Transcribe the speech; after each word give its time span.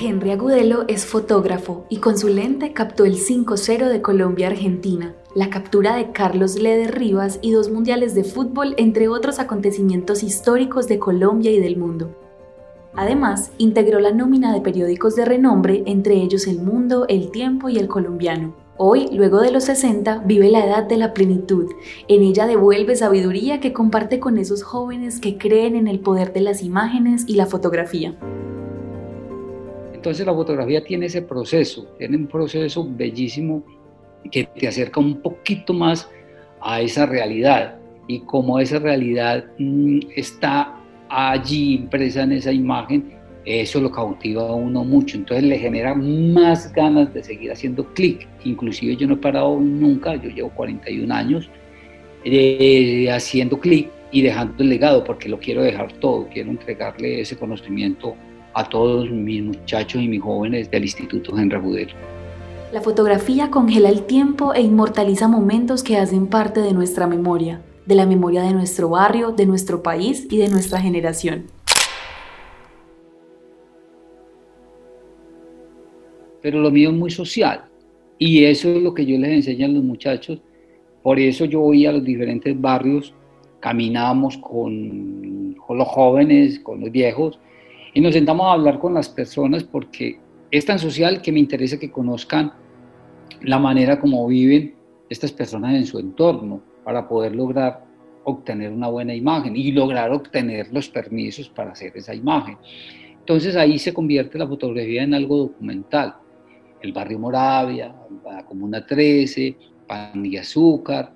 Henry 0.00 0.30
Agudelo 0.30 0.84
es 0.86 1.04
fotógrafo 1.04 1.84
y 1.88 1.96
con 1.96 2.16
su 2.16 2.28
lente 2.28 2.72
captó 2.72 3.04
el 3.04 3.16
5-0 3.16 3.88
de 3.88 4.00
Colombia-Argentina, 4.00 5.16
la 5.34 5.50
captura 5.50 5.96
de 5.96 6.12
Carlos 6.12 6.54
Leder 6.54 6.96
Rivas 6.96 7.40
y 7.42 7.50
dos 7.50 7.68
mundiales 7.68 8.14
de 8.14 8.22
fútbol, 8.22 8.74
entre 8.76 9.08
otros 9.08 9.40
acontecimientos 9.40 10.22
históricos 10.22 10.86
de 10.86 11.00
Colombia 11.00 11.50
y 11.50 11.58
del 11.58 11.76
mundo. 11.76 12.14
Además, 12.94 13.50
integró 13.58 13.98
la 13.98 14.12
nómina 14.12 14.52
de 14.52 14.60
periódicos 14.60 15.16
de 15.16 15.24
renombre, 15.24 15.82
entre 15.86 16.14
ellos 16.14 16.46
El 16.46 16.62
Mundo, 16.62 17.06
El 17.08 17.32
Tiempo 17.32 17.68
y 17.68 17.78
El 17.78 17.88
Colombiano. 17.88 18.54
Hoy, 18.76 19.08
luego 19.12 19.40
de 19.40 19.50
los 19.50 19.64
60, 19.64 20.22
vive 20.24 20.48
la 20.48 20.64
edad 20.64 20.84
de 20.84 20.96
la 20.96 21.12
plenitud. 21.12 21.66
En 22.06 22.22
ella 22.22 22.46
devuelve 22.46 22.94
sabiduría 22.94 23.58
que 23.58 23.72
comparte 23.72 24.20
con 24.20 24.38
esos 24.38 24.62
jóvenes 24.62 25.18
que 25.18 25.38
creen 25.38 25.74
en 25.74 25.88
el 25.88 25.98
poder 25.98 26.32
de 26.32 26.40
las 26.42 26.62
imágenes 26.62 27.24
y 27.26 27.34
la 27.34 27.46
fotografía. 27.46 28.16
Entonces 29.98 30.24
la 30.24 30.32
fotografía 30.32 30.84
tiene 30.84 31.06
ese 31.06 31.22
proceso, 31.22 31.84
tiene 31.98 32.18
un 32.18 32.28
proceso 32.28 32.88
bellísimo 32.88 33.64
que 34.30 34.44
te 34.44 34.68
acerca 34.68 35.00
un 35.00 35.20
poquito 35.20 35.72
más 35.72 36.08
a 36.60 36.80
esa 36.80 37.04
realidad 37.04 37.80
y 38.06 38.20
como 38.20 38.60
esa 38.60 38.78
realidad 38.78 39.46
mm, 39.58 39.98
está 40.14 40.80
allí 41.08 41.74
impresa 41.74 42.22
en 42.22 42.30
esa 42.30 42.52
imagen, 42.52 43.12
eso 43.44 43.80
lo 43.80 43.90
cautiva 43.90 44.48
a 44.48 44.54
uno 44.54 44.84
mucho, 44.84 45.16
entonces 45.16 45.44
le 45.44 45.58
genera 45.58 45.96
más 45.96 46.72
ganas 46.72 47.12
de 47.12 47.24
seguir 47.24 47.50
haciendo 47.50 47.84
clic. 47.94 48.28
Inclusive 48.44 48.94
yo 48.94 49.08
no 49.08 49.14
he 49.14 49.16
parado 49.16 49.58
nunca, 49.58 50.14
yo 50.14 50.30
llevo 50.30 50.50
41 50.50 51.12
años 51.12 51.50
eh, 52.24 53.10
haciendo 53.10 53.58
clic 53.58 53.90
y 54.12 54.22
dejando 54.22 54.62
el 54.62 54.68
legado 54.68 55.02
porque 55.02 55.28
lo 55.28 55.40
quiero 55.40 55.60
dejar 55.64 55.92
todo, 55.94 56.28
quiero 56.32 56.50
entregarle 56.50 57.22
ese 57.22 57.36
conocimiento 57.36 58.14
a 58.58 58.68
todos 58.68 59.08
mis 59.08 59.40
muchachos 59.40 60.02
y 60.02 60.08
mis 60.08 60.20
jóvenes 60.20 60.68
del 60.68 60.82
Instituto 60.82 61.38
Henry 61.38 61.58
Budero. 61.58 61.94
La 62.72 62.80
fotografía 62.80 63.50
congela 63.52 63.88
el 63.88 64.02
tiempo 64.02 64.52
e 64.52 64.60
inmortaliza 64.60 65.28
momentos 65.28 65.84
que 65.84 65.96
hacen 65.96 66.26
parte 66.26 66.60
de 66.60 66.72
nuestra 66.72 67.06
memoria, 67.06 67.62
de 67.86 67.94
la 67.94 68.04
memoria 68.04 68.42
de 68.42 68.52
nuestro 68.52 68.88
barrio, 68.88 69.30
de 69.30 69.46
nuestro 69.46 69.80
país 69.84 70.26
y 70.28 70.38
de 70.38 70.48
nuestra 70.48 70.80
generación. 70.80 71.44
Pero 76.42 76.58
lo 76.60 76.72
mío 76.72 76.90
es 76.90 76.96
muy 76.96 77.12
social 77.12 77.64
y 78.18 78.44
eso 78.44 78.70
es 78.70 78.82
lo 78.82 78.92
que 78.92 79.06
yo 79.06 79.16
les 79.18 79.30
enseño 79.30 79.66
a 79.66 79.68
los 79.68 79.84
muchachos. 79.84 80.40
Por 81.04 81.20
eso 81.20 81.44
yo 81.44 81.60
voy 81.60 81.86
a 81.86 81.92
los 81.92 82.02
diferentes 82.02 82.60
barrios, 82.60 83.14
caminábamos 83.60 84.36
con, 84.38 85.54
con 85.64 85.78
los 85.78 85.86
jóvenes, 85.86 86.58
con 86.58 86.80
los 86.80 86.90
viejos 86.90 87.38
y 87.94 88.00
nos 88.00 88.14
sentamos 88.14 88.46
a 88.46 88.52
hablar 88.52 88.78
con 88.78 88.94
las 88.94 89.08
personas 89.08 89.64
porque 89.64 90.18
es 90.50 90.64
tan 90.64 90.78
social 90.78 91.22
que 91.22 91.32
me 91.32 91.40
interesa 91.40 91.78
que 91.78 91.90
conozcan 91.90 92.52
la 93.42 93.58
manera 93.58 94.00
como 94.00 94.26
viven 94.26 94.74
estas 95.08 95.32
personas 95.32 95.74
en 95.74 95.86
su 95.86 95.98
entorno 95.98 96.60
para 96.84 97.08
poder 97.08 97.34
lograr 97.34 97.84
obtener 98.24 98.72
una 98.72 98.88
buena 98.88 99.14
imagen 99.14 99.56
y 99.56 99.72
lograr 99.72 100.12
obtener 100.12 100.68
los 100.72 100.88
permisos 100.88 101.48
para 101.48 101.72
hacer 101.72 101.96
esa 101.96 102.14
imagen. 102.14 102.58
Entonces 103.18 103.56
ahí 103.56 103.78
se 103.78 103.94
convierte 103.94 104.38
la 104.38 104.46
fotografía 104.46 105.02
en 105.02 105.14
algo 105.14 105.36
documental. 105.38 106.14
El 106.80 106.92
barrio 106.92 107.18
Moravia, 107.18 107.94
la 108.24 108.44
Comuna 108.44 108.86
13, 108.86 109.56
Pan 109.86 110.24
y 110.24 110.36
Azúcar, 110.36 111.12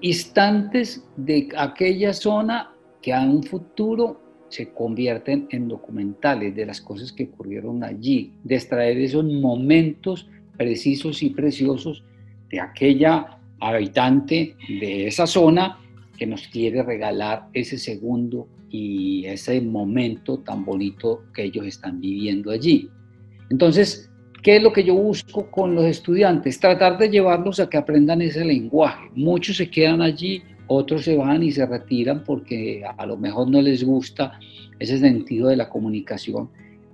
instantes 0.00 1.04
de 1.16 1.48
aquella 1.56 2.12
zona 2.12 2.72
que 3.00 3.12
a 3.12 3.20
un 3.20 3.42
futuro 3.42 4.20
se 4.48 4.70
convierten 4.72 5.48
en 5.50 5.68
documentales 5.68 6.54
de 6.54 6.66
las 6.66 6.80
cosas 6.80 7.12
que 7.12 7.24
ocurrieron 7.24 7.82
allí, 7.82 8.32
de 8.44 8.54
extraer 8.56 8.98
esos 8.98 9.24
momentos 9.24 10.28
precisos 10.56 11.22
y 11.22 11.30
preciosos 11.30 12.04
de 12.50 12.60
aquella 12.60 13.38
habitante 13.60 14.56
de 14.68 15.06
esa 15.06 15.26
zona 15.26 15.78
que 16.16 16.26
nos 16.26 16.46
quiere 16.48 16.82
regalar 16.82 17.48
ese 17.52 17.78
segundo 17.78 18.48
y 18.70 19.24
ese 19.26 19.60
momento 19.60 20.38
tan 20.38 20.64
bonito 20.64 21.24
que 21.32 21.44
ellos 21.44 21.66
están 21.66 22.00
viviendo 22.00 22.50
allí. 22.50 22.88
Entonces, 23.50 24.10
¿qué 24.42 24.56
es 24.56 24.62
lo 24.62 24.72
que 24.72 24.84
yo 24.84 24.94
busco 24.94 25.50
con 25.50 25.74
los 25.74 25.84
estudiantes? 25.84 26.58
Tratar 26.60 26.98
de 26.98 27.08
llevarlos 27.08 27.60
a 27.60 27.68
que 27.68 27.76
aprendan 27.76 28.22
ese 28.22 28.44
lenguaje. 28.44 29.10
Muchos 29.14 29.56
se 29.56 29.70
quedan 29.70 30.02
allí 30.02 30.42
otros 30.66 31.04
se 31.04 31.16
van 31.16 31.42
y 31.42 31.52
se 31.52 31.66
retiran 31.66 32.24
porque 32.24 32.82
a 32.84 33.06
lo 33.06 33.16
mejor 33.16 33.50
no 33.50 33.60
les 33.60 33.84
gusta 33.84 34.38
ese 34.78 34.98
sentido 34.98 35.48
de 35.48 35.56
la 35.56 35.68
comunicación. 35.68 36.48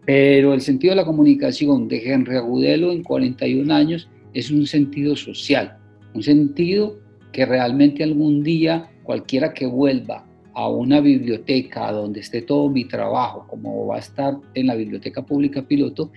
Pero 0.05 0.55
el 0.55 0.61
sentido 0.61 0.93
de 0.93 0.97
la 0.97 1.05
comunicación 1.05 1.89
de 1.89 2.13
Henry 2.13 2.37
Agudelo 2.37 2.91
en 2.91 3.03
41 3.03 3.73
años 3.73 4.09
es 4.35 4.51
un 4.51 4.67
sentido 4.67 5.15
social, 5.17 5.77
un 6.15 6.23
sentido 6.23 6.99
que 7.33 7.47
realmente 7.47 8.03
algún 8.03 8.43
día 8.43 8.91
cualquiera 9.03 9.53
que 9.53 9.67
vuelva 9.67 10.27
a 10.55 10.69
una 10.69 11.01
biblioteca 11.01 11.93
donde 11.93 12.21
esté 12.21 12.43
todo 12.43 12.69
mi 12.69 12.85
trabajo, 12.87 13.47
como 13.49 13.87
va 13.87 13.97
a 13.97 14.01
estar 14.01 14.37
en 14.55 14.67
la 14.67 14.75
Biblioteca 14.75 15.23
Pública 15.23 15.63
Piloto, 15.63 16.11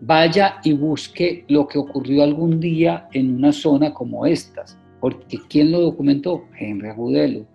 vaya 0.00 0.56
y 0.62 0.72
busque 0.72 1.44
lo 1.48 1.66
que 1.66 1.78
ocurrió 1.78 2.22
algún 2.22 2.60
día 2.60 3.08
en 3.12 3.34
una 3.34 3.52
zona 3.52 3.94
como 3.94 4.26
estas 4.26 4.78
porque 5.00 5.38
¿quién 5.48 5.72
lo 5.72 5.80
documentó? 5.80 6.44
Henry 6.58 6.88
Agudelo. 6.88 7.46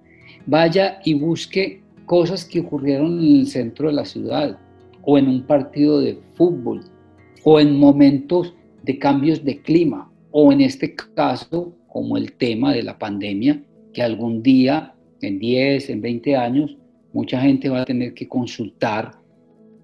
Vaya 0.46 1.00
y 1.04 1.14
busque 1.14 1.82
cosas 2.06 2.46
que 2.46 2.60
ocurrieron 2.60 3.20
en 3.20 3.40
el 3.42 3.48
centro 3.48 3.88
de 3.88 3.94
la 3.94 4.06
ciudad, 4.06 4.58
o 5.04 5.18
en 5.18 5.28
un 5.28 5.44
partido 5.44 6.00
de 6.00 6.20
fútbol, 6.36 6.84
o 7.44 7.60
en 7.60 7.78
momentos 7.78 8.54
de 8.84 9.00
cambios 9.00 9.44
de 9.44 9.62
clima, 9.62 10.12
o 10.32 10.52
en 10.52 10.62
este 10.62 10.96
caso, 10.96 11.74
como 11.88 12.18
el 12.18 12.34
tema 12.34 12.74
de 12.74 12.84
la 12.84 12.98
pandemia, 12.98 13.64
que 13.94 14.02
algún 14.02 14.42
día, 14.42 14.96
en 15.22 15.40
10, 15.40 15.90
en 15.90 16.02
20 16.02 16.36
años, 16.36 16.78
mucha 17.14 17.42
gente 17.42 17.70
va 17.70 17.82
a 17.82 17.86
tener 17.86 18.14
que 18.14 18.28
consultar 18.28 19.12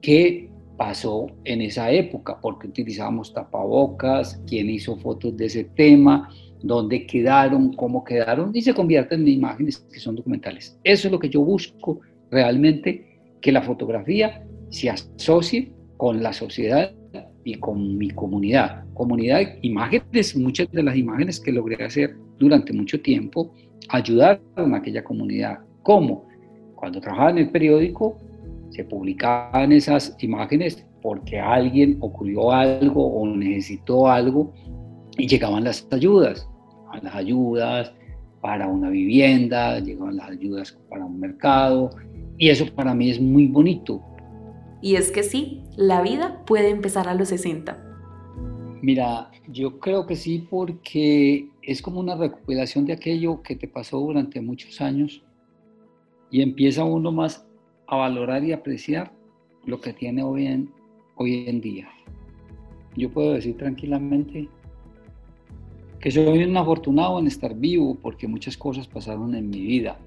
qué 0.02 0.50
pasó 0.78 1.28
en 1.44 1.62
esa 1.62 1.92
época, 1.92 2.40
porque 2.40 2.68
utilizábamos 2.68 3.34
tapabocas, 3.34 4.42
quién 4.48 4.70
hizo 4.70 4.96
fotos 4.98 5.36
de 5.36 5.48
ese 5.48 5.64
tema, 5.64 6.30
dónde 6.62 7.06
quedaron, 7.06 7.74
cómo 7.74 8.04
quedaron, 8.04 8.52
y 8.54 8.62
se 8.62 8.74
convierten 8.74 9.22
en 9.22 9.28
imágenes 9.28 9.80
que 9.92 10.00
son 10.00 10.16
documentales. 10.16 10.80
Eso 10.84 11.08
es 11.08 11.12
lo 11.12 11.20
que 11.20 11.30
yo 11.30 11.42
busco 11.42 12.00
realmente, 12.32 13.20
que 13.42 13.52
la 13.52 13.62
fotografía 13.62 14.46
se 14.70 14.90
asocie 14.90 15.72
con 15.98 16.22
la 16.22 16.34
sociedad 16.34 16.92
y 17.44 17.56
con 17.56 17.98
mi 17.98 18.10
comunidad. 18.10 18.86
Comunidad, 18.94 19.42
imágenes, 19.62 20.36
muchas 20.36 20.72
de 20.72 20.84
las 20.84 20.96
imágenes 20.96 21.40
que 21.40 21.52
logré 21.52 21.84
hacer 21.84 22.16
durante 22.38 22.74
mucho 22.74 23.02
tiempo 23.02 23.54
ayudaron 23.90 24.74
a 24.74 24.78
aquella 24.78 25.04
comunidad. 25.04 25.60
¿Cómo? 25.84 26.28
Cuando 26.76 27.00
trabajaba 27.00 27.32
en 27.32 27.38
el 27.40 27.50
periódico, 27.50 28.18
se 28.70 28.84
publicaban 28.84 29.72
esas 29.72 30.16
imágenes 30.20 30.86
porque 31.02 31.40
alguien 31.40 31.98
ocurrió 32.02 32.52
algo 32.52 33.08
o 33.08 33.28
necesitó 33.28 34.08
algo 34.08 34.54
y 35.18 35.28
llegaban 35.28 35.64
las 35.64 35.88
ayudas, 35.92 36.48
las 37.02 37.16
ayudas 37.16 37.94
para 38.42 38.68
una 38.68 38.90
vivienda, 38.90 39.80
llegaban 39.80 40.18
las 40.18 40.30
ayudas 40.30 40.78
para 40.90 41.06
un 41.06 41.20
mercado, 41.20 41.90
y 42.38 42.50
eso 42.50 42.66
para 42.74 42.94
mí 42.94 43.10
es 43.10 43.20
muy 43.20 43.48
bonito. 43.48 44.02
Y 44.82 44.96
es 44.96 45.12
que 45.12 45.24
sí, 45.24 45.64
la 45.76 46.02
vida 46.02 46.44
puede 46.46 46.70
empezar 46.70 47.08
a 47.08 47.16
los 47.16 47.30
60. 47.30 47.84
Mira, 48.82 49.32
yo 49.48 49.80
creo 49.80 50.06
que 50.06 50.16
sí 50.16 50.48
porque 50.50 51.50
es 51.64 51.82
como 51.82 52.00
una 52.00 52.16
recuperación 52.16 52.86
de 52.86 52.94
aquello 52.94 53.42
que 53.42 53.56
te 53.56 53.68
pasó 53.68 54.00
durante 54.00 54.40
muchos 54.40 54.80
años 54.82 55.24
y 56.30 56.42
empieza 56.42 56.84
uno 56.84 57.12
más 57.12 57.46
a 57.88 57.98
valorar 57.98 58.44
y 58.44 58.54
apreciar 58.54 59.12
lo 59.66 59.82
que 59.82 59.94
tiene 59.94 60.22
hoy 60.24 60.46
en, 60.46 60.70
hoy 61.16 61.46
en 61.48 61.60
día. 61.60 61.90
Yo 62.96 63.12
puedo 63.12 63.34
decir 63.34 63.58
tranquilamente 63.58 64.48
que 66.00 66.12
soy 66.12 66.44
un 66.44 66.56
afortunado 66.58 67.20
en 67.20 67.28
estar 67.28 67.56
vivo 67.56 67.96
porque 67.96 68.28
muchas 68.28 68.58
cosas 68.58 68.88
pasaron 68.88 69.34
en 69.36 69.50
mi 69.50 69.62
vida. 69.62 69.98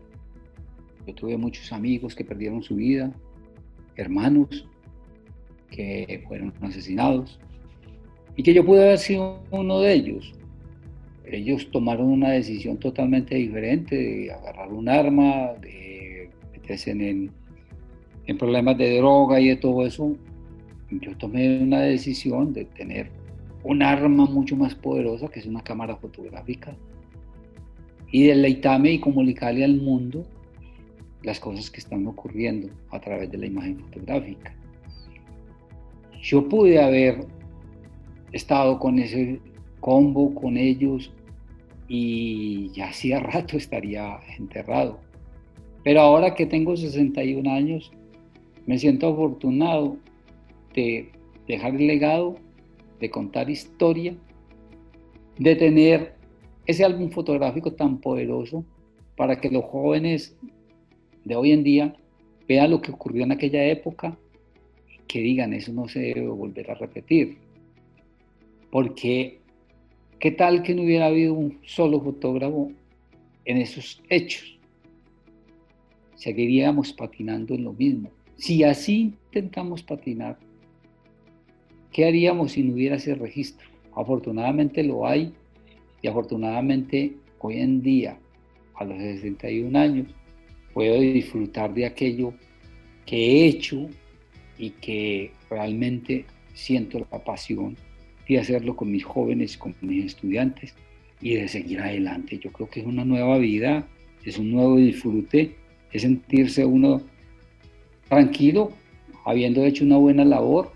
Yo 1.07 1.15
tuve 1.15 1.37
muchos 1.37 1.73
amigos 1.73 2.15
que 2.15 2.25
perdieron 2.25 2.63
su 2.63 2.77
vida, 2.77 3.13
hermanos 3.97 4.67
que 5.71 6.23
fueron 6.27 6.53
asesinados 6.61 7.39
y 8.37 8.43
que 8.43 8.55
yo 8.55 8.65
pude 8.65 8.83
haber 8.83 8.99
sido 8.99 9.43
uno 9.51 9.81
de 9.81 9.93
ellos. 9.93 10.33
Ellos 11.25 11.71
tomaron 11.71 12.09
una 12.09 12.31
decisión 12.31 12.79
totalmente 12.79 13.37
diferente 13.37 13.97
de 13.97 14.33
agarrar 14.33 14.73
un 14.73 14.89
arma, 14.89 15.53
de 15.61 16.31
meterse 16.53 16.91
en, 16.91 17.31
en 18.27 18.39
problemas 18.39 18.77
de 18.79 18.99
droga 18.99 19.41
y 19.41 19.49
de 19.49 19.57
todo 19.57 19.87
eso. 19.87 20.17
Yo 20.91 21.17
tomé 21.19 21.61
una 21.63 21.83
decisión 21.83 22.53
de 22.53 22.65
tener 22.65 23.11
un 23.63 23.83
arma 23.83 24.27
mucho 24.27 24.57
más 24.57 24.75
poderosa, 24.75 25.29
que 25.29 25.41
es 25.41 25.47
una 25.47 25.63
cámara 25.63 25.97
fotográfica, 25.97 26.77
y 28.11 28.25
deleitarme 28.25 28.93
y 28.93 29.01
comunicarle 29.01 29.65
al 29.65 29.77
mundo 29.77 30.25
las 31.23 31.39
cosas 31.39 31.71
que 31.71 31.81
están 31.81 32.07
ocurriendo 32.07 32.69
a 32.91 33.01
través 33.01 33.31
de 33.31 33.39
la 33.39 33.47
imagen 33.47 33.79
fotográfica. 33.79 34.55
Yo 36.23 36.49
pude 36.49 36.83
haber 36.83 37.27
estado 38.33 38.79
con 38.79 38.99
ese 38.99 39.41
combo, 39.81 40.35
con 40.35 40.57
ellos, 40.57 41.13
y 41.89 42.71
ya 42.71 42.89
hacía 42.89 43.21
rato 43.21 43.57
estaría 43.57 44.19
enterrado. 44.39 45.01
Pero 45.83 46.01
ahora 46.01 46.35
que 46.35 46.47
tengo 46.47 46.77
61 46.77 47.51
años, 47.51 47.91
me 48.67 48.79
siento 48.79 49.09
afortunado 49.09 49.97
de 50.75 51.11
dejar 51.49 51.75
el 51.75 51.87
legado, 51.87 52.37
de 53.01 53.11
contar 53.11 53.51
historia, 53.51 54.15
de 55.39 55.57
tener 55.57 56.15
ese 56.67 56.85
álbum 56.85 57.11
fotográfico 57.11 57.73
tan 57.73 57.99
poderoso 57.99 58.65
para 59.17 59.41
que 59.41 59.51
los 59.51 59.65
jóvenes 59.65 60.37
de 61.25 61.35
hoy 61.35 61.53
en 61.53 61.65
día 61.65 61.97
vean 62.47 62.71
lo 62.71 62.81
que 62.81 62.93
ocurrió 62.93 63.25
en 63.25 63.33
aquella 63.33 63.65
época 63.65 64.17
y 64.89 64.99
que 65.07 65.21
digan, 65.21 65.53
eso 65.53 65.73
no 65.73 65.89
se 65.89 66.01
debe 66.01 66.29
volver 66.29 66.71
a 66.71 66.75
repetir. 66.75 67.39
Porque, 68.71 69.41
¿qué 70.19 70.31
tal 70.31 70.63
que 70.63 70.75
no 70.75 70.83
hubiera 70.83 71.07
habido 71.07 71.35
un 71.35 71.59
solo 71.65 72.01
fotógrafo 72.01 72.71
en 73.45 73.57
esos 73.57 74.03
hechos? 74.09 74.59
Seguiríamos 76.15 76.93
patinando 76.93 77.55
en 77.55 77.65
lo 77.65 77.73
mismo. 77.73 78.11
Si 78.37 78.63
así 78.63 79.15
intentamos 79.27 79.83
patinar, 79.83 80.39
¿qué 81.93 82.07
haríamos 82.07 82.53
si 82.53 82.63
no 82.63 82.75
hubiera 82.75 82.97
ese 82.97 83.15
registro? 83.15 83.69
Afortunadamente 83.95 84.83
lo 84.83 85.07
hay 85.07 85.33
y 86.03 86.09
afortunadamente 86.09 87.15
hoy 87.39 87.59
en 87.59 87.83
día, 87.83 88.19
a 88.75 88.85
los 88.85 88.99
61 88.99 89.79
años, 89.79 90.07
puedo 90.73 91.01
disfrutar 91.01 91.75
de 91.75 91.87
aquello 91.87 92.33
que 93.07 93.17
he 93.17 93.47
hecho 93.47 93.89
y 94.59 94.71
que 94.71 95.33
realmente 95.49 96.25
siento 96.55 96.99
la 97.11 97.25
pasión 97.25 97.77
de 98.29 98.39
hacerlo 98.39 98.77
con 98.77 98.93
mis 98.93 99.05
jóvenes, 99.05 99.57
con 99.57 99.75
mis 99.81 100.05
estudiantes 100.05 100.75
y 101.21 101.35
de 101.35 101.49
seguir 101.49 101.81
adelante. 101.81 102.39
Yo 102.39 102.53
creo 102.53 102.69
que 102.69 102.81
es 102.81 102.87
una 102.87 103.05
nueva 103.05 103.39
vida, 103.39 103.89
es 104.25 104.39
un 104.39 104.53
nuevo 104.53 104.77
disfrute, 104.77 105.57
es 105.93 106.03
sentirse 106.03 106.65
uno 106.65 107.03
tranquilo, 108.09 108.73
habiendo 109.25 109.65
hecho 109.65 109.85
una 109.85 109.97
buena 109.97 110.25
labor, 110.25 110.73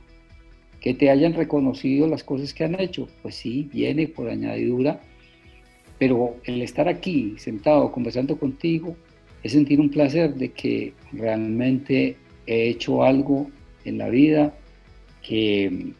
que 0.84 0.92
te 0.92 1.08
hayan 1.08 1.32
reconocido 1.32 2.06
las 2.06 2.22
cosas 2.22 2.52
que 2.52 2.62
han 2.62 2.78
hecho. 2.78 3.08
Pues 3.22 3.36
sí, 3.36 3.70
viene 3.72 4.06
por 4.06 4.28
añadidura, 4.28 5.00
pero 5.98 6.36
el 6.44 6.60
estar 6.60 6.90
aquí 6.90 7.36
sentado 7.38 7.90
conversando 7.90 8.36
contigo 8.38 8.94
es 9.42 9.52
sentir 9.52 9.80
un 9.80 9.88
placer 9.88 10.34
de 10.34 10.52
que 10.52 10.92
realmente 11.10 12.18
he 12.46 12.68
hecho 12.68 13.02
algo 13.02 13.50
en 13.86 13.96
la 13.96 14.10
vida 14.10 14.54
que, 15.26 15.94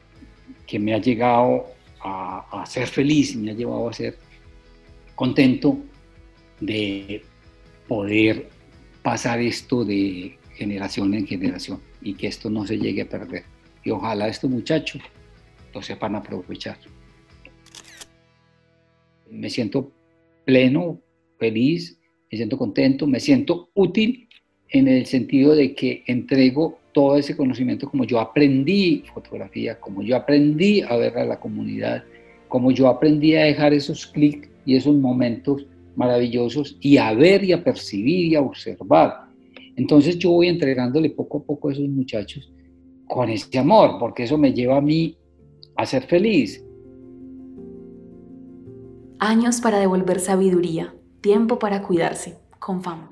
que 0.67 0.79
me 0.79 0.93
ha 0.93 0.99
llegado 0.99 1.65
a, 2.03 2.61
a, 2.61 2.67
ser 2.67 2.87
feliz 2.87 3.35
me 3.37 3.53
ha 3.53 3.55
llevado 3.55 3.89
a 3.89 3.93
ser 3.95 4.19
contento 5.15 5.79
de 6.61 7.23
poder 7.89 8.51
pasar 9.03 9.41
esto 9.41 9.83
de 9.83 10.37
generación 10.57 11.15
en 11.15 11.27
generación 11.27 11.81
y 12.03 12.13
que 12.13 12.27
esto 12.27 12.51
no 12.51 12.67
se 12.67 12.77
llegue 12.77 13.01
a 13.01 13.09
perder. 13.09 13.54
Y 13.85 13.91
ojalá 13.91 14.29
estos 14.29 14.51
muchachos 14.51 15.03
lo 15.73 15.83
sepan 15.83 16.17
aprovechar. 16.17 16.79
Me 19.31 19.51
siento 19.51 19.93
pleno, 20.45 21.01
feliz 21.39 21.99
me 22.35 22.39
siento 22.39 22.59
contento, 22.59 23.07
me 23.07 23.21
siento 23.21 23.69
útil 23.75 24.29
en 24.71 24.89
el 24.89 25.07
sentido 25.07 25.55
de 25.55 25.73
que 25.73 26.03
entrego 26.07 26.81
todo 26.93 27.17
ese 27.17 27.37
conocimiento 27.37 27.89
como 27.89 28.05
yo 28.05 28.19
aprendí 28.19 29.05
fotografía, 29.15 29.79
como 29.79 30.03
yo 30.03 30.17
aprendí 30.17 30.83
a 30.83 30.97
ver 30.97 31.17
a 31.17 31.25
la 31.25 31.39
comunidad, 31.39 32.03
como 32.49 32.73
yo 32.73 32.89
aprendí 32.89 33.37
a 33.37 33.45
dejar 33.45 33.73
esos 33.73 34.05
clics 34.09 34.49
y 34.67 34.75
esos 34.75 34.97
momentos 34.97 35.65
maravillosos 35.95 36.77
y 36.81 36.97
a 36.97 37.13
ver 37.13 37.45
y 37.45 37.53
a 37.53 37.63
percibir 37.63 38.33
y 38.33 38.35
a 38.35 38.41
observar. 38.41 39.29
Entonces 39.77 40.19
yo 40.19 40.33
voy 40.33 40.49
entregándole 40.49 41.11
poco 41.11 41.39
a 41.39 41.45
poco 41.45 41.69
a 41.69 41.73
esos 41.73 41.89
muchachos 41.89 42.53
con 43.07 43.29
ese 43.29 43.59
amor, 43.59 43.99
porque 43.99 44.25
eso 44.25 44.39
me 44.39 44.53
lleva 44.53 44.79
a 44.79 44.81
mí 44.81 45.17
a 45.77 45.87
ser 45.87 46.07
feliz. 46.07 46.65
Años 49.19 49.61
para 49.61 49.79
devolver 49.79 50.21
sabiduría 50.21 50.95
Tiempo 51.25 51.59
para 51.59 51.81
cuidarse. 51.81 52.39
Con 52.59 52.83
fama. 52.83 53.11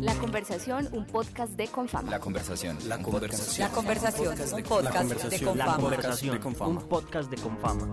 La 0.00 0.14
conversación, 0.14 0.88
un 0.90 1.06
podcast 1.06 1.52
de 1.52 1.68
Confama. 1.68 2.10
La 2.10 2.18
conversación. 2.18 2.76
La 2.88 2.98
conversación. 2.98 3.68
La 3.68 3.72
conversación, 3.72 4.34
un 4.52 4.62
podcast 4.64 5.22
de 5.22 5.38
Confama. 5.44 5.62
La 5.62 5.76
conversación, 5.76 6.40
un 6.60 6.88
podcast 6.88 7.30
de 7.30 7.36
Confama 7.36 7.92